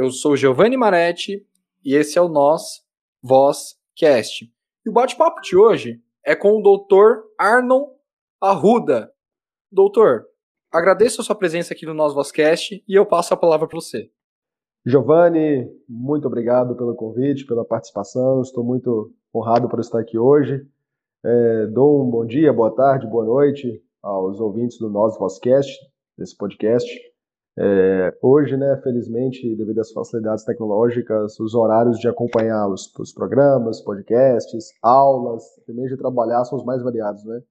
[0.00, 1.46] Eu sou Giovanni Maretti
[1.84, 2.82] e esse é o Nós
[3.22, 4.50] Voz Cast.
[4.82, 7.20] E o bate-papo de hoje é com o Dr.
[7.38, 7.84] Arnon
[8.40, 9.12] Arruda.
[9.70, 10.24] Doutor,
[10.72, 14.10] agradeço a sua presença aqui no Nós Vozcast e eu passo a palavra para você.
[14.86, 18.40] Giovanni, muito obrigado pelo convite, pela participação.
[18.40, 20.66] Estou muito honrado por estar aqui hoje.
[21.22, 25.78] É, dou um bom dia, boa tarde, boa noite aos ouvintes do Nós Vozcast,
[26.16, 26.90] desse podcast.
[27.62, 33.82] É, hoje, né, felizmente, devido às facilidades tecnológicas, os horários de acompanhar os, os programas,
[33.82, 37.42] podcasts, aulas, também de trabalhar são os mais variados, né?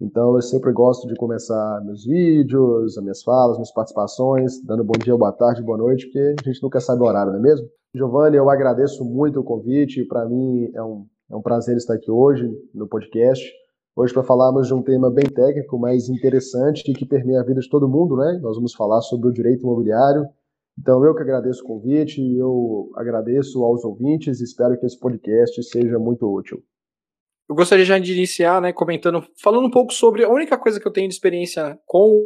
[0.00, 4.98] Então eu sempre gosto de começar meus vídeos, as minhas falas, minhas participações, dando bom
[4.98, 7.68] dia, boa tarde, boa noite, porque a gente nunca sabe o horário, não é mesmo?
[7.94, 12.10] Giovanni, eu agradeço muito o convite, para mim é um, é um prazer estar aqui
[12.10, 13.46] hoje no podcast.
[13.96, 17.60] Hoje para falarmos de um tema bem técnico, mas interessante e que permeia a vida
[17.60, 18.38] de todo mundo, né?
[18.40, 20.26] Nós vamos falar sobre o direito imobiliário.
[20.78, 25.98] Então eu que agradeço o convite, eu agradeço aos ouvintes, espero que esse podcast seja
[25.98, 26.62] muito útil.
[27.48, 30.86] Eu gostaria já de iniciar, né, comentando, falando um pouco sobre a única coisa que
[30.86, 32.22] eu tenho de experiência com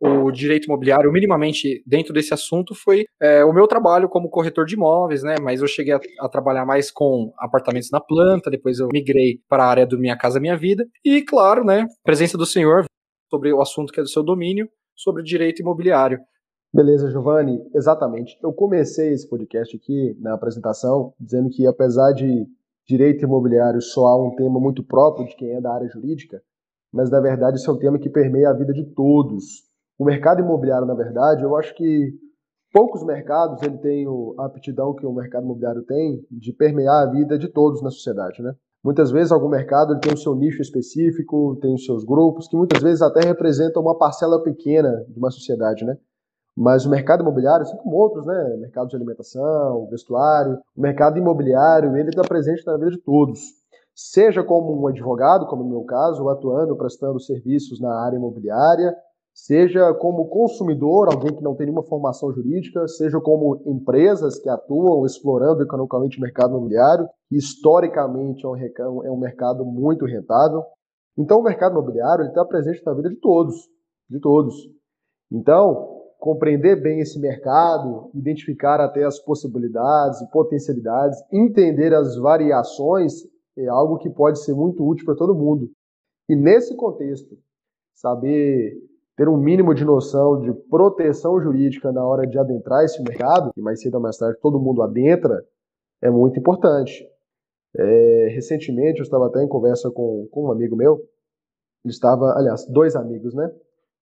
[0.00, 4.74] o direito imobiliário, minimamente dentro desse assunto, foi é, o meu trabalho como corretor de
[4.74, 5.36] imóveis, né?
[5.40, 9.64] Mas eu cheguei a, a, trabalhar mais com apartamentos na planta, depois eu migrei para
[9.64, 12.84] a área do Minha Casa Minha Vida, e claro, né, presença do senhor
[13.30, 16.18] sobre o assunto que é do seu domínio, sobre direito imobiliário.
[16.72, 18.36] Beleza, Giovanni, exatamente.
[18.42, 22.46] Eu comecei esse podcast aqui na apresentação dizendo que apesar de
[22.86, 26.42] direito imobiliário soar um tema muito próprio de quem é da área jurídica,
[26.92, 29.64] mas na verdade isso é um tema que permeia a vida de todos.
[29.98, 32.12] O mercado imobiliário, na verdade, eu acho que
[32.72, 34.06] poucos mercados ele tem
[34.38, 38.42] a aptidão que o mercado imobiliário tem de permear a vida de todos na sociedade,
[38.42, 38.54] né?
[38.84, 42.56] Muitas vezes algum mercado ele tem o seu nicho específico, tem os seus grupos, que
[42.56, 45.96] muitas vezes até representam uma parcela pequena de uma sociedade, né?
[46.56, 48.56] Mas o mercado imobiliário, assim como outros, né?
[48.60, 53.40] Mercado de alimentação, vestuário, o mercado imobiliário, ele está presente na vida de todos.
[53.94, 58.94] Seja como um advogado, como no meu caso, atuando, prestando serviços na área imobiliária,
[59.36, 65.04] seja como consumidor, alguém que não tem nenhuma formação jurídica, seja como empresas que atuam
[65.04, 70.64] explorando economicamente o mercado imobiliário, que historicamente é um, é um mercado muito rentável.
[71.18, 73.54] Então, o mercado imobiliário está presente na vida de todos,
[74.08, 74.54] de todos.
[75.30, 83.12] Então, compreender bem esse mercado, identificar até as possibilidades e potencialidades, entender as variações
[83.58, 85.70] é algo que pode ser muito útil para todo mundo.
[86.28, 87.36] E nesse contexto,
[87.94, 88.76] saber
[89.16, 93.60] ter um mínimo de noção de proteção jurídica na hora de adentrar esse mercado, e
[93.62, 95.42] mais cedo ou mais tarde todo mundo adentra,
[96.02, 97.08] é muito importante.
[97.74, 101.00] É, recentemente eu estava até em conversa com, com um amigo meu,
[101.84, 103.50] ele estava, aliás, dois amigos, né?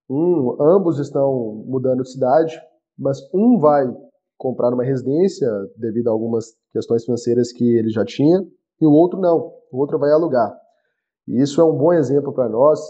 [0.09, 2.61] Um, ambos estão mudando de cidade,
[2.99, 3.85] mas um vai
[4.37, 8.45] comprar uma residência devido a algumas questões financeiras que ele já tinha,
[8.81, 10.53] e o outro não, o outro vai alugar.
[11.29, 12.81] E isso é um bom exemplo para nós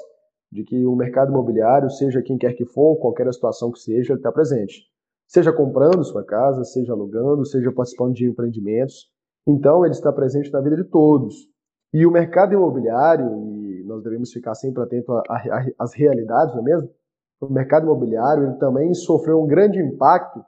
[0.54, 4.20] de que o mercado imobiliário, seja quem quer que for, qualquer situação que seja, ele
[4.20, 4.84] está presente.
[5.26, 9.10] Seja comprando sua casa, seja alugando, seja participando de empreendimentos.
[9.44, 11.34] Então, ele está presente na vida de todos.
[11.92, 15.12] E o mercado imobiliário, e nós devemos ficar sempre atentos
[15.76, 16.88] às realidades, não é mesmo?
[17.40, 20.40] O mercado imobiliário ele também sofreu um grande impacto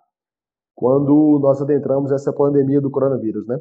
[0.77, 3.59] quando nós adentramos essa pandemia do coronavírus, né?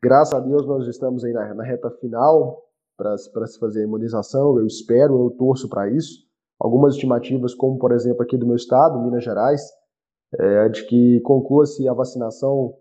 [0.00, 2.67] Graças a Deus nós estamos aí na, na reta final
[2.98, 6.26] para se fazer a imunização, eu espero, eu torço para isso.
[6.58, 9.62] Algumas estimativas, como por exemplo aqui do meu estado, Minas Gerais,
[10.34, 12.74] é de que conclua-se a vacinação,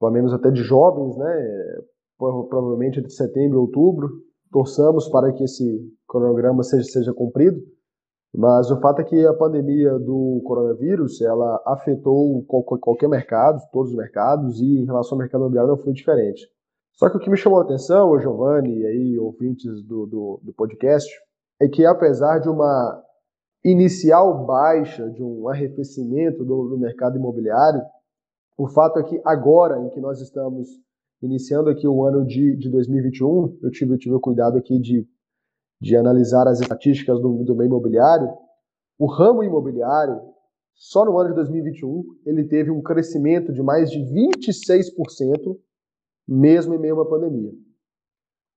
[0.00, 1.78] pelo menos até de jovens, né?
[2.18, 4.10] Provavelmente entre setembro e outubro.
[4.50, 7.58] Torçamos para que esse cronograma seja, seja cumprido.
[8.34, 13.96] Mas o fato é que a pandemia do coronavírus, ela afetou qualquer mercado, todos os
[13.96, 16.48] mercados, e em relação ao mercado imobiliário não foi diferente.
[16.94, 20.40] Só que o que me chamou a atenção, o Giovanni e aí ouvintes do, do,
[20.42, 21.10] do podcast,
[21.60, 23.02] é que apesar de uma
[23.64, 27.80] inicial baixa, de um arrefecimento do, do mercado imobiliário,
[28.58, 30.68] o fato é que agora, em que nós estamos
[31.22, 35.06] iniciando aqui o ano de, de 2021, eu tive, eu tive o cuidado aqui de,
[35.80, 38.28] de analisar as estatísticas do, do meio imobiliário,
[38.98, 40.20] o ramo imobiliário,
[40.74, 45.56] só no ano de 2021, ele teve um crescimento de mais de 26%
[46.26, 47.52] mesmo em meio a uma pandemia.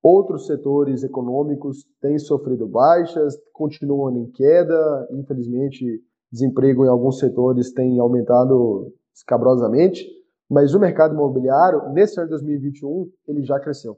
[0.03, 8.00] Outros setores econômicos têm sofrido baixas, continuam em queda, infelizmente, desemprego em alguns setores tem
[8.00, 10.06] aumentado escabrosamente,
[10.50, 13.97] mas o mercado imobiliário, nesse ano de 2021, ele já cresceu.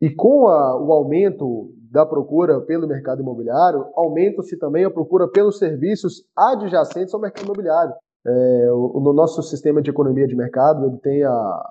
[0.00, 5.58] E com a, o aumento da procura pelo mercado imobiliário, aumenta-se também a procura pelos
[5.58, 7.94] serviços adjacentes ao mercado imobiliário.
[8.28, 11.30] É, no nosso sistema de economia de mercado, ele tem a,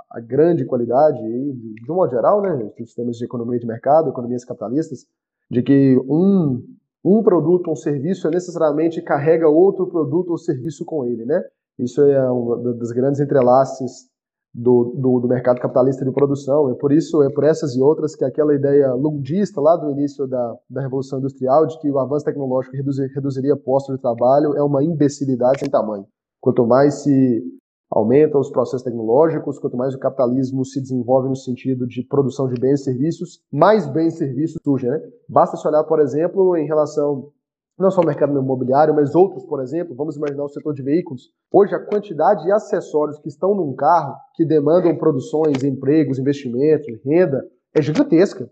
[0.09, 4.45] a grande qualidade, de, um modo geral, né, os sistemas de economia de mercado, economias
[4.45, 5.05] capitalistas,
[5.51, 6.63] de que um,
[7.03, 11.43] um produto um serviço necessariamente carrega outro produto ou serviço com ele, né?
[11.77, 14.09] Isso é uma das grandes entrelaces
[14.53, 16.71] do, do, do, mercado capitalista de produção.
[16.71, 20.25] É por isso, é por essas e outras que aquela ideia lundista lá do início
[20.25, 24.63] da, da Revolução Industrial de que o avanço tecnológico reduzir, reduziria postos de trabalho é
[24.63, 26.07] uma imbecilidade sem tamanho.
[26.45, 27.43] Quanto mais se
[27.89, 32.53] aumentam os processos tecnológicos, quanto mais o capitalismo se desenvolve no sentido de produção de
[32.61, 34.91] bens e serviços, mais bens e serviços surgem.
[34.91, 35.01] Né?
[35.27, 37.31] Basta se olhar, por exemplo, em relação
[37.79, 41.31] não só ao mercado imobiliário, mas outros, por exemplo, vamos imaginar o setor de veículos.
[41.51, 47.43] Hoje, a quantidade de acessórios que estão num carro, que demandam produções, empregos, investimentos, renda,
[47.73, 48.47] é gigantesca.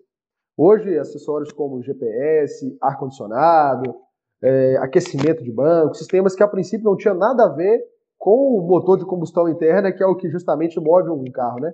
[0.57, 3.93] Hoje, acessórios como GPS, ar-condicionado,
[4.43, 7.81] é, aquecimento de banco, sistemas que a princípio não tinham nada a ver
[8.17, 11.73] com o motor de combustão interna, que é o que justamente move um carro, né?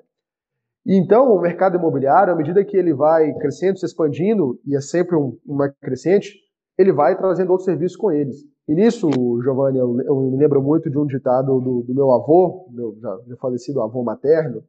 [0.85, 5.15] Então, o mercado imobiliário, à medida que ele vai crescendo, se expandindo, e é sempre
[5.15, 6.33] um, uma crescente,
[6.77, 8.37] ele vai trazendo outros serviços com eles.
[8.67, 9.09] E nisso,
[9.43, 13.19] Giovanni, eu, eu me lembro muito de um ditado do, do meu avô, meu já,
[13.27, 14.63] já falecido avô materno,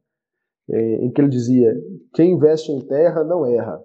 [0.69, 1.73] é, em que ele dizia:
[2.13, 3.81] quem investe em terra não erra.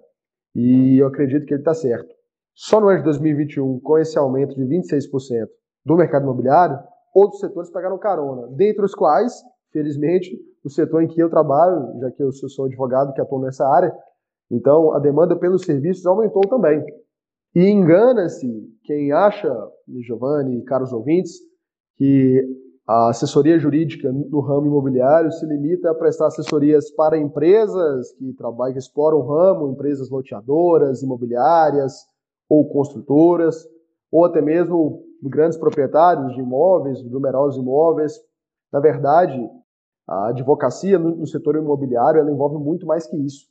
[0.55, 2.16] E eu acredito que ele está certo.
[2.59, 5.47] Só no ano de 2021, com esse aumento de 26%
[5.85, 6.75] do mercado imobiliário,
[7.13, 9.31] outros setores pegaram carona, dentre os quais,
[9.71, 13.63] felizmente, o setor em que eu trabalho, já que eu sou advogado que atuo nessa
[13.63, 13.93] área,
[14.49, 16.83] então a demanda pelos serviços aumentou também.
[17.53, 18.51] E engana-se
[18.85, 19.53] quem acha,
[19.99, 21.33] Giovanni e caros ouvintes,
[21.95, 22.43] que
[22.87, 28.73] a assessoria jurídica no ramo imobiliário se limita a prestar assessorias para empresas que trabalham,
[28.73, 31.93] que exploram o ramo, empresas loteadoras, imobiliárias,
[32.49, 33.67] ou construtoras,
[34.11, 38.13] ou até mesmo grandes proprietários de imóveis, numerosos imóveis.
[38.71, 39.37] Na verdade,
[40.07, 43.47] a advocacia no, setor imobiliário ela envolve muito mais que isso.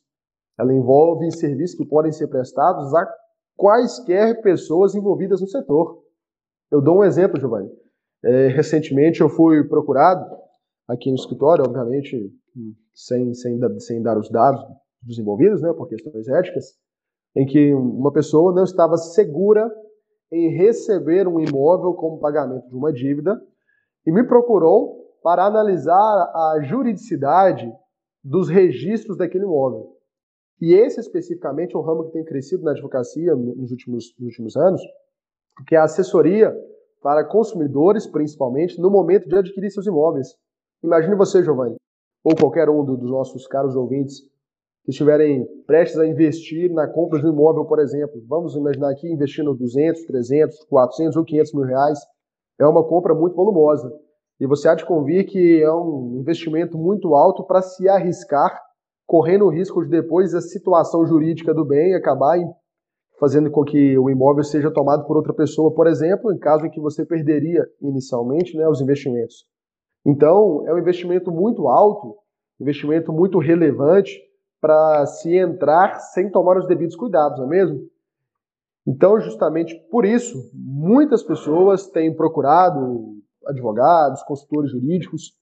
[0.58, 3.06] Ela envolve serviços que podem ser prestados a
[3.56, 6.02] quaisquer pessoas envolvidas no setor.
[6.70, 7.70] Eu dou um exemplo, Giovanni.
[8.24, 10.24] É, recentemente eu fui procurado
[10.88, 12.32] aqui no escritório, obviamente
[12.94, 14.64] sem, sem, sem dar os dados
[15.02, 16.74] dos envolvidos, né, por questões éticas,
[17.36, 19.70] em que uma pessoa não estava segura
[20.32, 23.40] em receber um imóvel como pagamento de uma dívida
[24.06, 27.70] e me procurou para analisar a juridicidade
[28.24, 29.96] dos registros daquele imóvel.
[30.60, 34.56] E esse especificamente é um ramo que tem crescido na advocacia nos últimos, nos últimos
[34.56, 34.80] anos,
[35.68, 36.56] que é a assessoria
[37.02, 40.28] para consumidores, principalmente, no momento de adquirir seus imóveis.
[40.82, 41.76] Imagine você, Giovanni,
[42.24, 44.22] ou qualquer um dos nossos caros ouvintes,
[44.86, 49.10] que estiverem prestes a investir na compra de um imóvel, por exemplo, vamos imaginar aqui
[49.10, 51.98] investindo 200, 300, 400 ou 500 mil reais,
[52.56, 53.92] é uma compra muito volumosa.
[54.38, 58.62] E você há de convir que é um investimento muito alto para se arriscar,
[59.04, 62.38] correndo o risco de depois a situação jurídica do bem acabar
[63.18, 66.70] fazendo com que o imóvel seja tomado por outra pessoa, por exemplo, em caso em
[66.70, 69.46] que você perderia inicialmente né, os investimentos.
[70.04, 72.14] Então, é um investimento muito alto,
[72.60, 74.16] investimento muito relevante,
[74.66, 77.88] para se entrar sem tomar os devidos cuidados, não é mesmo?
[78.84, 83.14] Então, justamente por isso, muitas pessoas têm procurado
[83.46, 85.32] advogados, consultores jurídicos,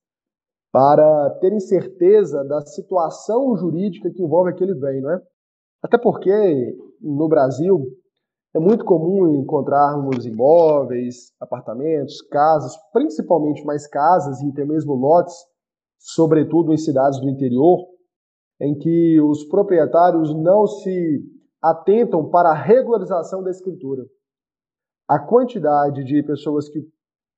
[0.71, 5.23] para terem certeza da situação jurídica que envolve aquele bem, não é?
[5.83, 7.83] Até porque no Brasil
[8.55, 15.35] é muito comum encontrarmos imóveis, apartamentos, casas, principalmente mais casas e até mesmo lotes,
[15.99, 17.94] sobretudo em cidades do interior,
[18.61, 21.23] em que os proprietários não se
[21.63, 24.05] atentam para a regularização da escritura.
[25.09, 26.81] A quantidade de pessoas que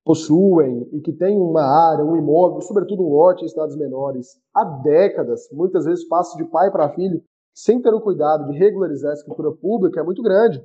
[0.04, 4.64] possuem e que têm uma área, um imóvel, sobretudo um lote em estados menores, há
[4.64, 7.20] décadas, muitas vezes passa de pai para filho,
[7.52, 10.62] sem ter o cuidado de regularizar a escritura pública, é muito grande.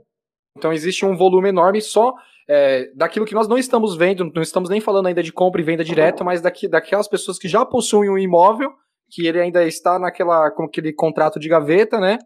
[0.58, 2.14] Então existe um volume enorme só
[2.48, 5.64] é, daquilo que nós não estamos vendo, não estamos nem falando ainda de compra e
[5.64, 8.72] venda direta, mas daqui, daquelas pessoas que já possuem um imóvel
[9.12, 12.18] que ele ainda está naquela com aquele contrato de gaveta, né?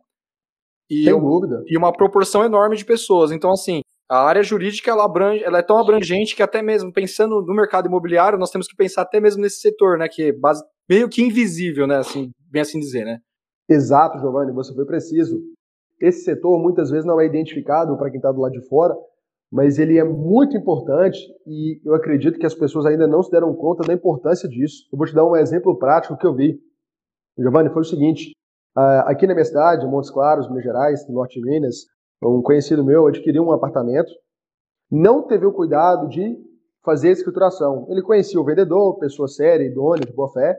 [0.89, 1.63] E, Sem dúvida.
[1.67, 3.31] E uma proporção enorme de pessoas.
[3.31, 7.41] Então, assim, a área jurídica ela, abrange, ela é tão abrangente que até mesmo pensando
[7.41, 10.07] no mercado imobiliário, nós temos que pensar até mesmo nesse setor, né?
[10.07, 11.97] Que é base, meio que invisível, né?
[11.97, 13.17] Assim, bem assim dizer, né?
[13.67, 15.41] Exato, Giovanni, você foi preciso.
[15.99, 18.93] Esse setor muitas vezes não é identificado para quem está do lado de fora,
[19.51, 23.55] mas ele é muito importante e eu acredito que as pessoas ainda não se deram
[23.55, 24.87] conta da importância disso.
[24.91, 26.59] Eu vou te dar um exemplo prático que eu vi.
[27.37, 28.31] Giovanni, foi o seguinte:
[29.05, 31.85] aqui na minha cidade, Montes Claros, Minas Gerais, no norte de Minas,
[32.23, 34.11] um conhecido meu adquiriu um apartamento,
[34.89, 36.37] não teve o cuidado de
[36.83, 37.85] fazer a escrituração.
[37.89, 40.57] Ele conhecia o vendedor, pessoa séria, idônea, de boa fé,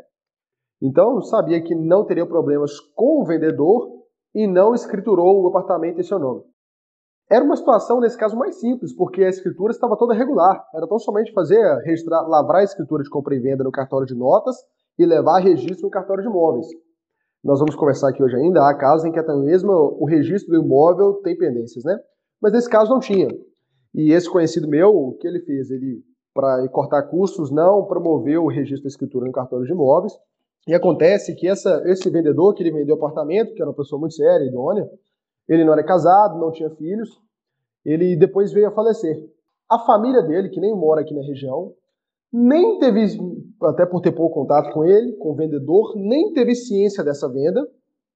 [0.83, 3.91] então sabia que não teria problemas com o vendedor
[4.35, 6.43] e não escriturou o apartamento em seu nome.
[7.29, 10.65] Era uma situação, nesse caso, mais simples, porque a escritura estava toda regular.
[10.73, 14.15] Era tão somente fazer, registrar, lavrar a escritura de compra e venda no cartório de
[14.15, 14.57] notas
[14.99, 16.67] e levar registro no cartório de imóveis.
[17.45, 20.65] Nós vamos conversar aqui hoje ainda, há casos em que até mesmo o registro do
[20.65, 21.97] imóvel tem pendências, né?
[22.41, 23.29] Mas nesse caso não tinha.
[23.95, 25.71] E esse conhecido meu, o que ele fez?
[25.71, 26.03] Ele,
[26.35, 30.13] para cortar custos, não promoveu o registro da escritura no cartório de imóveis.
[30.67, 34.15] E acontece que essa, esse vendedor que ele vendeu apartamento, que era uma pessoa muito
[34.15, 34.91] séria, idônea,
[35.49, 37.09] ele não era casado, não tinha filhos,
[37.85, 39.17] ele depois veio a falecer.
[39.71, 41.73] A família dele, que nem mora aqui na região,
[42.37, 43.19] nem teve,
[43.63, 47.67] até por ter pouco contato com ele, com o vendedor, nem teve ciência dessa venda,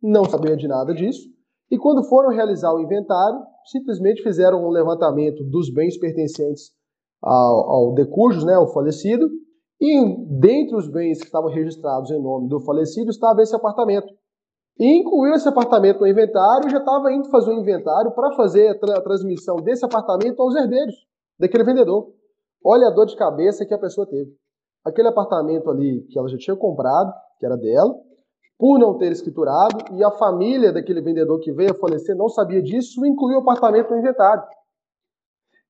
[0.02, 1.26] não sabia de nada disso.
[1.70, 6.70] E quando foram realizar o inventário, simplesmente fizeram um levantamento dos bens pertencentes
[7.22, 9.26] ao, ao decujus, né, ao falecido,
[9.80, 14.12] e dentre os bens que estavam registrados em nome do falecido estava esse apartamento.
[14.78, 18.34] E incluiu esse apartamento no inventário e já estava indo fazer o um inventário para
[18.34, 20.94] fazer a, tra a transmissão desse apartamento aos herdeiros
[21.38, 22.19] daquele vendedor.
[22.64, 24.30] Olha a dor de cabeça que a pessoa teve.
[24.84, 27.94] Aquele apartamento ali que ela já tinha comprado, que era dela,
[28.58, 32.62] por não ter escriturado, e a família daquele vendedor que veio a falecer não sabia
[32.62, 34.42] disso, incluiu o apartamento no inventário.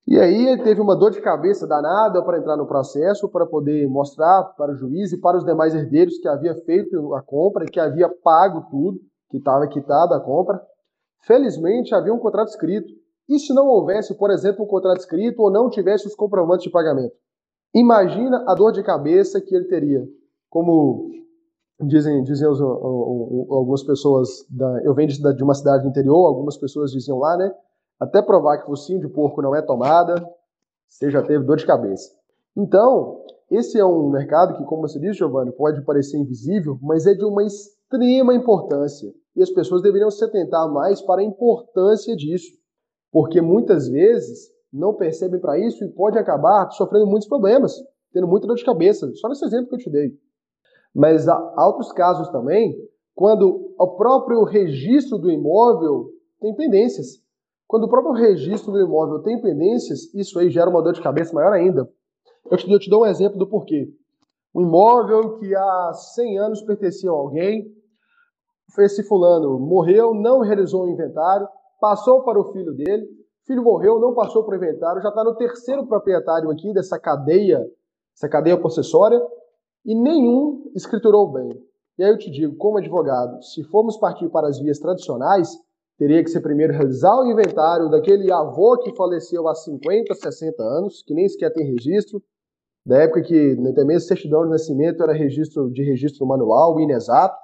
[0.07, 3.87] E aí ele teve uma dor de cabeça danada para entrar no processo, para poder
[3.87, 7.79] mostrar para o juiz e para os demais herdeiros que havia feito a compra, que
[7.79, 10.61] havia pago tudo, que estava quitado a compra.
[11.21, 12.91] Felizmente havia um contrato escrito.
[13.31, 16.69] E se não houvesse, por exemplo, um contrato escrito ou não tivesse os comprovantes de
[16.69, 17.15] pagamento?
[17.73, 20.05] Imagina a dor de cabeça que ele teria.
[20.49, 21.09] Como
[21.79, 27.19] dizem, os, algumas pessoas, da, eu venho de uma cidade do interior, algumas pessoas diziam
[27.19, 27.55] lá, né?
[27.97, 30.15] Até provar que focinho de porco não é tomada,
[30.85, 32.11] você já teve dor de cabeça.
[32.53, 37.13] Então, esse é um mercado que, como você disse, Giovanni, pode parecer invisível, mas é
[37.13, 39.09] de uma extrema importância.
[39.37, 42.59] E as pessoas deveriam se atentar mais para a importância disso
[43.11, 47.73] porque muitas vezes não percebem para isso e pode acabar sofrendo muitos problemas,
[48.13, 49.11] tendo muita dor de cabeça.
[49.15, 50.17] Só nesse exemplo que eu te dei.
[50.95, 52.75] Mas há outros casos também,
[53.13, 57.21] quando o próprio registro do imóvel tem pendências.
[57.67, 61.33] Quando o próprio registro do imóvel tem pendências, isso aí gera uma dor de cabeça
[61.33, 61.89] maior ainda.
[62.49, 63.93] Eu te, eu te dou um exemplo do porquê.
[64.53, 67.73] Um imóvel que há 100 anos pertencia a alguém,
[68.79, 71.47] esse fulano morreu, não realizou o inventário,
[71.81, 75.23] passou para o filho dele, o filho morreu, não passou para o inventário, já está
[75.23, 77.59] no terceiro proprietário aqui dessa cadeia,
[78.15, 79.19] essa cadeia possessória,
[79.83, 81.49] e nenhum escriturou bem.
[81.97, 85.49] E aí eu te digo, como advogado, se formos partir para as vias tradicionais,
[85.97, 91.03] teria que ser primeiro realizar o inventário daquele avô que faleceu há 50, 60 anos,
[91.05, 92.21] que nem sequer tem registro,
[92.85, 97.35] da época que até mesmo certidão de nascimento era registro de registro manual, inexato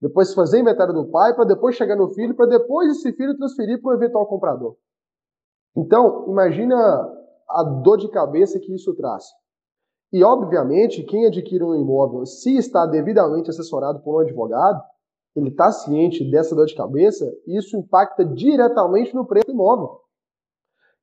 [0.00, 3.80] depois fazer inventário do pai, para depois chegar no filho, para depois esse filho transferir
[3.80, 4.76] para o eventual comprador.
[5.76, 6.76] Então, imagina
[7.48, 9.24] a dor de cabeça que isso traz.
[10.12, 14.80] E, obviamente, quem adquire um imóvel, se está devidamente assessorado por um advogado,
[15.34, 19.98] ele está ciente dessa dor de cabeça, e isso impacta diretamente no preço do imóvel.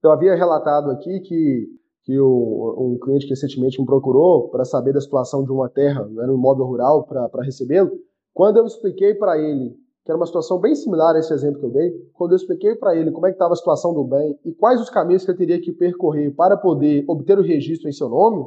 [0.02, 1.68] Eu havia relatado aqui que,
[2.04, 6.10] que o, um cliente que recentemente me procurou para saber da situação de uma terra,
[6.20, 7.92] era um imóvel rural, para recebê-lo,
[8.34, 11.66] quando eu expliquei para ele, que era uma situação bem similar a esse exemplo que
[11.66, 14.40] eu dei, quando eu expliquei para ele como é que estava a situação do bem
[14.46, 17.92] e quais os caminhos que ele teria que percorrer para poder obter o registro em
[17.92, 18.46] seu nome,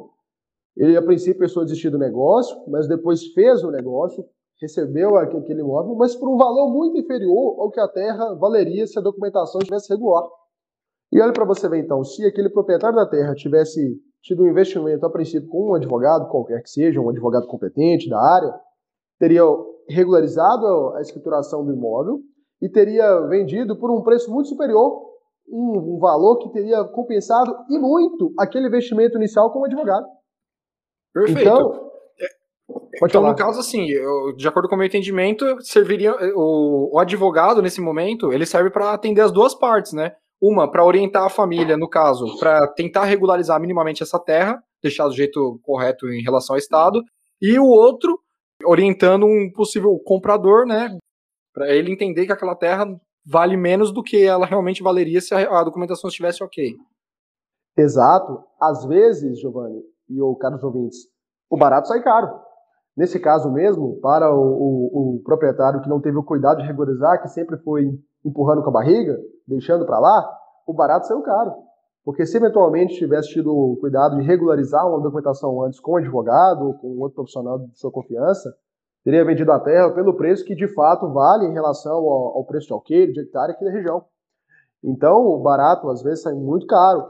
[0.76, 4.24] ele a princípio pensou em desistir do negócio, mas depois fez o negócio,
[4.60, 8.98] recebeu aquele imóvel, mas por um valor muito inferior ao que a terra valeria se
[8.98, 10.24] a documentação estivesse regular.
[11.12, 15.04] E olha para você ver então, se aquele proprietário da terra tivesse tido um investimento
[15.06, 18.52] a princípio com um advogado, qualquer que seja, um advogado competente da área,
[19.18, 19.42] teria
[19.88, 22.20] regularizado a escrituração do imóvel
[22.60, 25.14] e teria vendido por um preço muito superior,
[25.48, 30.06] um, um valor que teria compensado e muito aquele investimento inicial como advogado.
[31.12, 31.40] Perfeito.
[31.40, 32.26] Então, é,
[32.96, 33.30] então falar.
[33.30, 37.80] no caso, assim, eu, de acordo com o meu entendimento, serviria o, o advogado nesse
[37.80, 40.12] momento, ele serve para atender as duas partes, né?
[40.40, 45.14] Uma, para orientar a família, no caso, para tentar regularizar minimamente essa terra, deixar do
[45.14, 47.00] jeito correto em relação ao Estado,
[47.40, 48.18] e o outro
[48.66, 50.96] orientando um possível comprador, né,
[51.52, 52.86] para ele entender que aquela terra
[53.26, 56.74] vale menos do que ela realmente valeria se a, documentação estivesse ok.
[57.76, 58.44] Exato.
[58.60, 60.98] Às vezes, Giovanni e o caros ouvintes,
[61.48, 62.28] o barato sai caro.
[62.96, 67.20] Nesse caso mesmo, para o, o, o, proprietário que não teve o cuidado de regularizar,
[67.20, 67.90] que sempre foi
[68.24, 69.18] empurrando com a barriga,
[69.48, 71.52] deixando para lá, o barato saiu caro.
[72.04, 76.74] Porque se eventualmente tivesse tido cuidado de regularizar uma documentação antes com um advogado ou
[76.74, 78.54] com outro profissional de sua confiança,
[79.02, 82.66] teria vendido a terra pelo preço que de fato vale em relação ao, ao preço
[82.66, 84.04] de alqueire, de hectare aqui da região.
[84.82, 87.06] Então, o barato às vezes sai muito caro.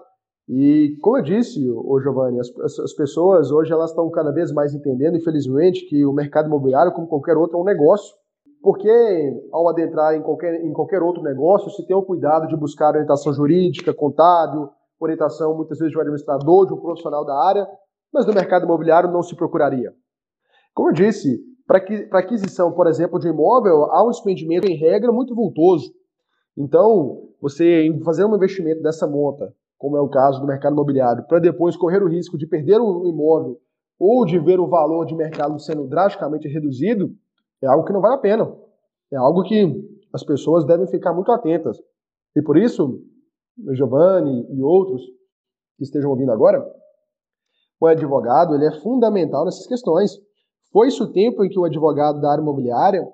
[0.49, 4.75] E, como eu disse, o Giovanni, as, as, pessoas hoje elas estão cada vez mais
[4.75, 8.15] entendendo, infelizmente, que o mercado imobiliário, como qualquer outro, é um negócio.
[8.63, 8.89] Porque,
[9.51, 13.33] ao adentrar em qualquer, em qualquer outro negócio, se tem o cuidado de buscar orientação
[13.33, 14.69] jurídica, contábil,
[15.01, 17.67] orientação muitas vezes de um administrador, de um profissional da área,
[18.13, 19.93] mas no mercado imobiliário não se procuraria.
[20.73, 21.79] Como eu disse, para
[22.19, 25.93] aquisição, por exemplo, de um imóvel, há um despendimento, em regra, muito vultoso.
[26.57, 31.39] Então, você fazer um investimento dessa monta, como é o caso do mercado imobiliário, para
[31.39, 33.59] depois correr o risco de perder o imóvel
[33.99, 37.11] ou de ver o valor de mercado sendo drasticamente reduzido,
[37.63, 38.53] é algo que não vale a pena.
[39.13, 41.79] É algo que as pessoas devem ficar muito atentas.
[42.37, 43.01] E por isso,
[43.73, 45.03] Giovanni e outros
[45.77, 46.65] que estejam ouvindo agora,
[47.81, 50.13] o advogado ele é fundamental nessas questões.
[50.73, 53.07] Foi-se o tempo em que o advogado da área imobiliária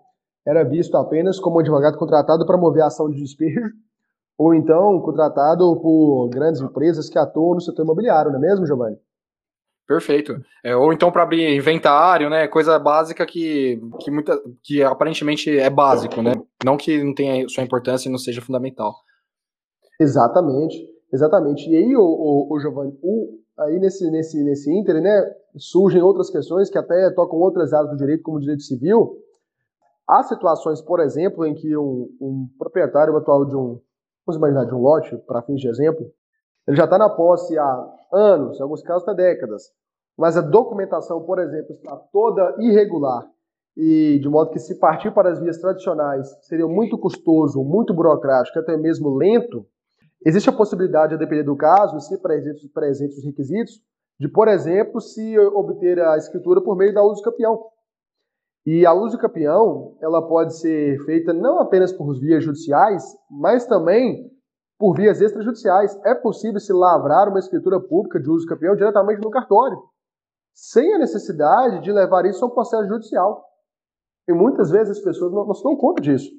[0.46, 3.60] era visto apenas como um advogado contratado para mover a ação de despejo
[4.38, 8.96] ou então contratado por grandes empresas que atuam no setor imobiliário, não é mesmo, Giovanni?
[9.86, 10.40] Perfeito.
[10.62, 12.46] É, ou então para abrir inventário, né?
[12.46, 16.34] Coisa básica que, que, muita, que aparentemente é básico, né?
[16.64, 18.94] Não que não tenha sua importância e não seja fundamental.
[20.00, 21.70] Exatamente, exatamente.
[21.70, 26.30] E aí, o, o, o Giovanni, o, aí nesse, nesse, nesse Inter, né, surgem outras
[26.30, 29.18] questões que até tocam outras áreas do direito, como o direito civil.
[30.08, 33.78] Há situações, por exemplo, em que um, um proprietário atual de um,
[34.26, 36.10] vamos imaginar de um lote, para fins de exemplo,
[36.66, 39.70] ele já está na posse há anos, em alguns casos até décadas,
[40.16, 43.28] mas a documentação, por exemplo, está toda irregular
[43.76, 48.58] e de modo que se partir para as vias tradicionais seria muito custoso, muito burocrático,
[48.58, 49.64] até mesmo lento,
[50.24, 53.80] existe a possibilidade, a depender do caso, se presentes, presentes os requisitos,
[54.18, 57.58] de, por exemplo, se obter a escritura por meio da uso campeão.
[58.66, 64.30] E a uso campeão, ela pode ser feita não apenas por vias judiciais, mas também
[64.78, 65.98] por vias extrajudiciais.
[66.04, 69.82] É possível se lavrar uma escritura pública de uso campeão diretamente no cartório,
[70.54, 73.42] sem a necessidade de levar isso a um processo judicial.
[74.28, 76.30] E muitas vezes as pessoas não, não se dão conta disso.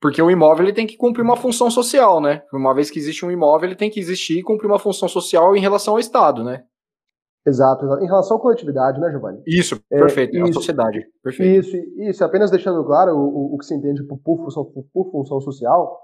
[0.00, 2.42] Porque o imóvel ele tem que cumprir uma função social, né?
[2.52, 5.54] Uma vez que existe um imóvel, ele tem que existir e cumprir uma função social
[5.54, 6.64] em relação ao Estado, né?
[7.46, 8.02] Exato, exato.
[8.02, 9.42] Em relação à coletividade, né, Giovanni?
[9.46, 10.36] Isso, é, perfeito.
[10.36, 11.06] É, isso, a sociedade.
[11.22, 11.66] Perfeito.
[11.66, 12.24] Isso, isso.
[12.24, 15.98] Apenas deixando claro o, o que se entende por, por, função, por, por, função social.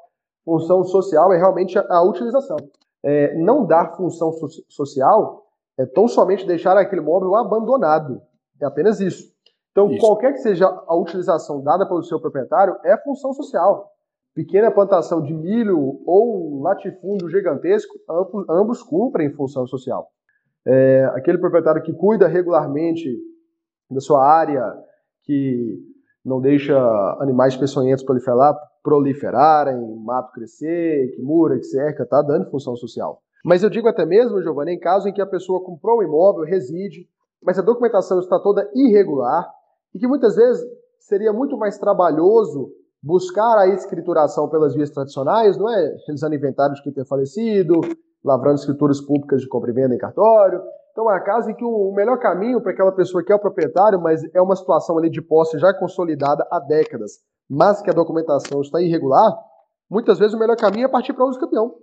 [0.44, 2.56] Função social é realmente a, a utilização.
[3.04, 5.42] É, não dar função so, social
[5.78, 8.20] é tão somente deixar aquele móvel abandonado.
[8.60, 9.30] É apenas isso.
[9.76, 10.00] Então, isso.
[10.00, 13.90] qualquer que seja a utilização dada pelo seu proprietário, é função social.
[14.34, 20.08] Pequena plantação de milho ou um latifúndio gigantesco, ambos, ambos cumprem função social
[20.66, 23.16] é, aquele proprietário que cuida regularmente
[23.88, 24.74] da sua área,
[25.22, 25.78] que
[26.24, 26.76] não deixa
[27.20, 33.22] animais peçonhentos proliferar, proliferarem, mato crescer, que mura, que cerca, está dando função social.
[33.44, 36.02] Mas eu digo até mesmo, Giovanni, em caso em que a pessoa comprou o um
[36.02, 37.08] imóvel, reside,
[37.40, 39.48] mas a documentação está toda irregular
[39.94, 40.64] e que muitas vezes
[41.00, 42.70] seria muito mais trabalhoso
[43.02, 45.94] buscar a escrituração pelas vias tradicionais, não é?
[46.06, 47.80] Realizando inventário de quem tem falecido,
[48.24, 50.60] lavrando escrituras públicas de compra e venda em cartório.
[50.90, 53.38] Então, é a casa em que o melhor caminho para aquela pessoa que é o
[53.38, 57.18] proprietário, mas é uma situação ali de posse já consolidada há décadas,
[57.48, 59.30] mas que a documentação está irregular,
[59.90, 61.74] muitas vezes o melhor caminho é partir para o uso campeão.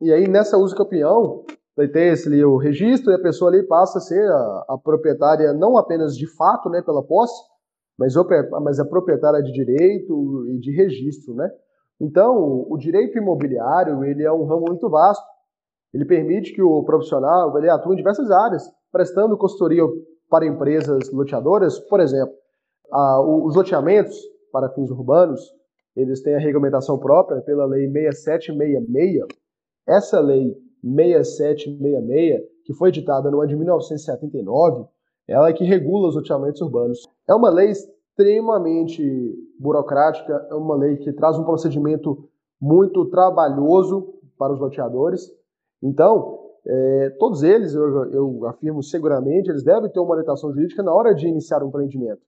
[0.00, 1.44] E aí, nessa uso campeão,
[1.86, 5.52] ter esse, ali, o registro e a pessoa ali passa a ser a, a proprietária
[5.52, 7.40] não apenas de fato, né, pela posse,
[7.96, 8.14] mas,
[8.62, 11.48] mas a proprietária de direito e de registro, né?
[12.00, 15.24] Então, o direito imobiliário, ele é um ramo muito vasto,
[15.92, 18.62] ele permite que o profissional ele atue em diversas áreas,
[18.92, 19.82] prestando consultoria
[20.28, 22.34] para empresas loteadoras, por exemplo,
[22.90, 24.16] a, os loteamentos
[24.52, 25.40] para fins urbanos,
[25.96, 29.26] eles têm a regulamentação própria pela Lei 6766.
[29.86, 34.86] Essa Lei 6766, que foi editada no ano de 1979,
[35.26, 37.00] ela é que regula os loteamentos urbanos.
[37.28, 39.02] É uma lei extremamente
[39.58, 42.28] burocrática, é uma lei que traz um procedimento
[42.60, 45.30] muito trabalhoso para os loteadores,
[45.82, 50.92] então, é, todos eles, eu, eu, afirmo seguramente, eles devem ter uma orientação jurídica na
[50.92, 52.20] hora de iniciar um empreendimento.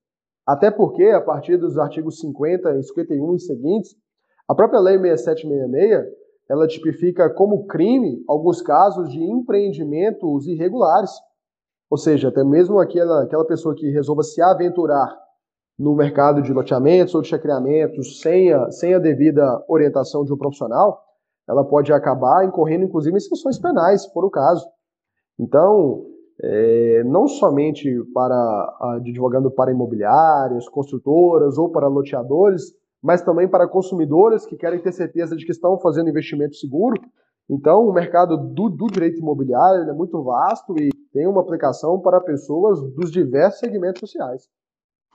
[0.46, 3.96] Até porque, a partir dos artigos 50 51 e seguintes,
[4.48, 6.19] a própria Lei 6766,
[6.50, 11.12] ela tipifica como crime alguns casos de empreendimentos irregulares.
[11.88, 15.16] Ou seja, até mesmo aquela, aquela pessoa que resolva se aventurar
[15.78, 20.36] no mercado de loteamentos ou de chacreamentos sem a, sem a devida orientação de um
[20.36, 21.00] profissional,
[21.48, 24.66] ela pode acabar incorrendo, inclusive, em sanções penais, se for o caso.
[25.38, 26.04] Então,
[26.42, 34.44] é, não somente para advogando para imobiliárias, construtoras ou para loteadores, mas também para consumidores
[34.46, 37.00] que querem ter certeza de que estão fazendo investimento seguro.
[37.48, 42.20] Então, o mercado do, do direito imobiliário é muito vasto e tem uma aplicação para
[42.20, 44.48] pessoas dos diversos segmentos sociais.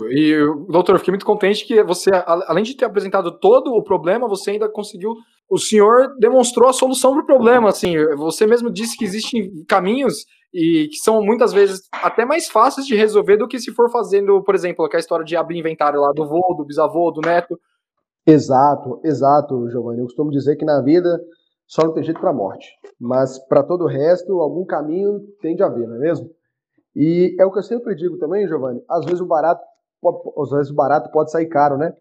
[0.10, 0.36] E,
[0.68, 4.52] doutor, eu fiquei muito contente que você, além de ter apresentado todo o problema, você
[4.52, 5.14] ainda conseguiu.
[5.50, 7.70] O senhor demonstrou a solução para o problema.
[7.70, 12.86] Assim, você mesmo disse que existem caminhos e que são muitas vezes até mais fáceis
[12.86, 16.12] de resolver do que se for fazendo, por exemplo, aquela história de abrir inventário lá
[16.14, 17.58] do vô, do bisavô, do neto.
[18.28, 20.00] Exato, exato, Giovanni.
[20.00, 21.22] Eu costumo dizer que na vida
[21.68, 22.68] só não tem jeito para a morte,
[23.00, 26.30] mas para todo o resto, algum caminho tem de haver, não é mesmo?
[26.96, 28.82] E é o que eu sempre digo também, Giovanni.
[28.90, 29.62] Às vezes o barato,
[30.42, 31.94] às vezes o barato pode sair caro, né?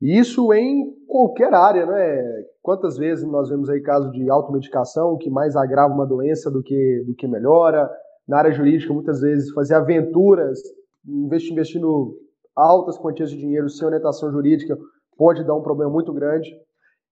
[0.00, 2.44] E isso em qualquer área, né?
[2.60, 7.04] Quantas vezes nós vemos aí casos de automedicação que mais agrava uma doença do que,
[7.06, 7.88] do que melhora?
[8.26, 10.58] Na área jurídica, muitas vezes fazer aventuras,
[11.06, 12.16] investindo
[12.54, 14.76] altas quantias de dinheiro sem orientação jurídica,
[15.22, 16.52] pode dar um problema muito grande.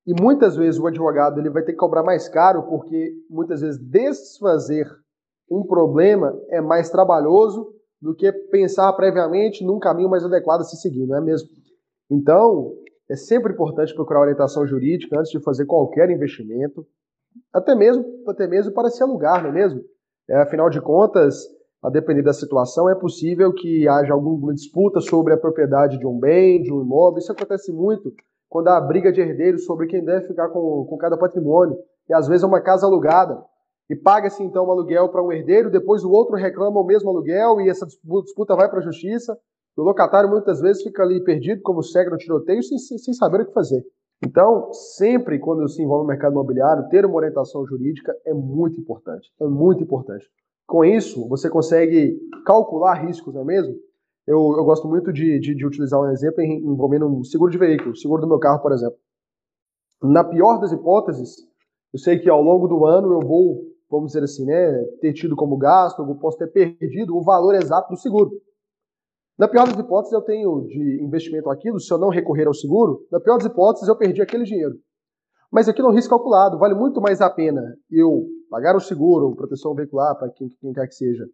[0.04, 3.80] E muitas vezes o advogado ele vai ter que cobrar mais caro porque muitas vezes
[3.80, 4.84] desfazer
[5.48, 10.76] um problema é mais trabalhoso do que pensar previamente num caminho mais adequado a se
[10.78, 11.48] seguir, não é mesmo?
[12.10, 12.72] Então,
[13.08, 16.84] é sempre importante procurar orientação jurídica antes de fazer qualquer investimento,
[17.52, 19.84] até mesmo, até mesmo para se alugar, não é mesmo?
[20.28, 21.46] É, afinal de contas,
[21.82, 26.18] a depender da situação, é possível que haja alguma disputa sobre a propriedade de um
[26.18, 27.18] bem, de um imóvel.
[27.18, 28.12] Isso acontece muito
[28.48, 31.76] quando há briga de herdeiros sobre quem deve ficar com, com cada patrimônio.
[32.08, 33.42] E às vezes é uma casa alugada.
[33.88, 37.60] E paga-se então um aluguel para um herdeiro, depois o outro reclama o mesmo aluguel
[37.60, 39.36] e essa disputa vai para a justiça.
[39.76, 43.46] O locatário muitas vezes fica ali perdido, como cego no tiroteio, sem, sem saber o
[43.46, 43.82] que fazer.
[44.22, 49.32] Então, sempre quando se envolve no mercado imobiliário, ter uma orientação jurídica é muito importante.
[49.40, 50.28] É muito importante.
[50.70, 53.74] Com isso, você consegue calcular riscos, não é mesmo?
[54.24, 57.96] Eu, eu gosto muito de, de, de, utilizar um exemplo envolvendo um seguro de veículo,
[57.96, 58.96] seguro do meu carro, por exemplo.
[60.00, 61.38] Na pior das hipóteses,
[61.92, 65.34] eu sei que ao longo do ano eu vou, vamos dizer assim, né, ter tido
[65.34, 68.30] como gasto, eu posso ter perdido o valor exato do seguro.
[69.36, 73.04] Na pior das hipóteses, eu tenho de investimento aquilo, se eu não recorrer ao seguro,
[73.10, 74.76] na pior das hipóteses, eu perdi aquele dinheiro.
[75.50, 79.34] Mas aquilo é um risco calculado, vale muito mais a pena eu pagar o seguro,
[79.36, 81.26] proteção veicular, para quem, quem quer que seja,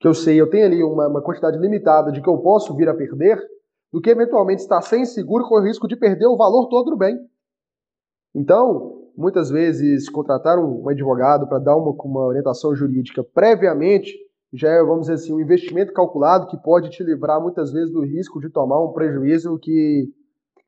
[0.00, 2.88] que eu sei, eu tenho ali uma, uma, quantidade limitada de que eu posso vir
[2.88, 3.38] a perder,
[3.92, 6.96] do que eventualmente estar sem seguro com o risco de perder o valor todo do
[6.96, 7.16] bem.
[8.34, 14.12] Então, muitas vezes, contratar um, advogado para dar uma, uma orientação jurídica previamente
[14.52, 18.02] já é, vamos dizer assim, um investimento calculado que pode te livrar muitas vezes do
[18.02, 20.08] risco de tomar um prejuízo que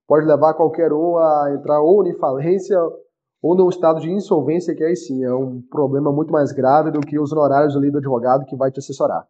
[0.06, 2.78] pode levar qualquer um a entrar ou em falência
[3.42, 7.00] ou num estado de insolvência, que aí sim é um problema muito mais grave do
[7.00, 9.26] que os honorários ali do advogado que vai te assessorar.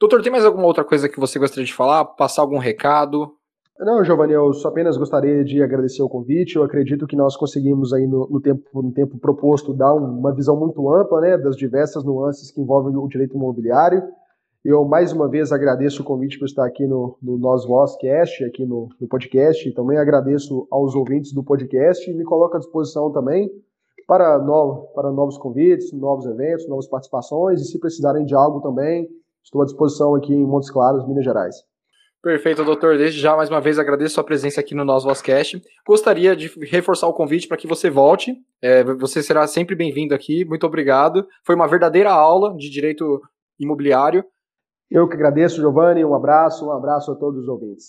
[0.00, 2.04] Doutor, tem mais alguma outra coisa que você gostaria de falar?
[2.04, 3.32] Passar algum recado?
[3.78, 6.56] Não, Giovanni, eu só apenas gostaria de agradecer o convite.
[6.56, 10.56] Eu acredito que nós conseguimos aí no, no tempo, no tempo proposto dar uma visão
[10.56, 14.02] muito ampla né, das diversas nuances que envolvem o direito imobiliário.
[14.64, 18.64] Eu mais uma vez agradeço o convite por estar aqui no, no Nós Vozcast, aqui
[18.64, 19.68] no, no podcast.
[19.72, 23.50] Também agradeço aos ouvintes do podcast e me coloco à disposição também
[24.06, 29.08] para, no, para novos convites, novos eventos, novas participações e se precisarem de algo também,
[29.42, 31.56] estou à disposição aqui em Montes Claros, Minas Gerais.
[32.22, 32.96] Perfeito, doutor.
[32.96, 35.60] Desde já, mais uma vez, agradeço sua presença aqui no Nós Vozcast.
[35.84, 38.36] Gostaria de reforçar o convite para que você volte.
[38.62, 40.44] É, você será sempre bem-vindo aqui.
[40.44, 41.26] Muito obrigado.
[41.44, 43.20] Foi uma verdadeira aula de direito
[43.58, 44.24] imobiliário.
[44.94, 46.04] Eu que agradeço, Giovanni.
[46.04, 47.86] Um abraço, um abraço a todos os ouvintes.